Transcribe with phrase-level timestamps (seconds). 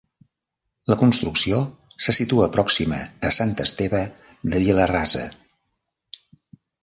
[0.91, 1.59] La construcció
[2.05, 2.97] se situa pròxima
[3.29, 4.01] a Sant Esteve
[4.55, 5.27] de Vila-rasa.